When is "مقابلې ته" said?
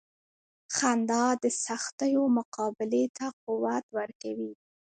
2.37-3.25